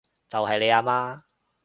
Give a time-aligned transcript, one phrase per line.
[0.29, 1.21] 就係你阿媽